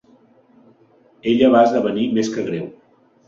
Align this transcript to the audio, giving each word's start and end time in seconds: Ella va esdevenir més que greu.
Ella 1.33 1.51
va 1.57 1.61
esdevenir 1.67 2.07
més 2.17 2.35
que 2.37 2.47
greu. 2.51 2.65